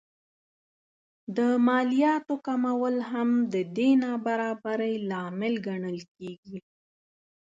[1.37, 6.59] د مالیاتو کمول هم د دې نابرابرۍ لامل ګڼل کېږي